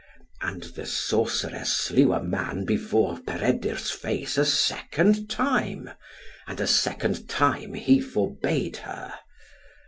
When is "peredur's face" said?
3.19-4.35